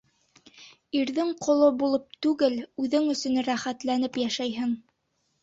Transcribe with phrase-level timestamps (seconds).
[1.01, 4.75] Ирҙең ҡоло булып түгел, үҙең өсөн рәхәтләнеп йәшәйһең.